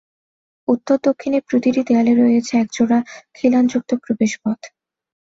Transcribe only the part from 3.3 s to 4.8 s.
খিলানযুক্ত প্রবেশপথ।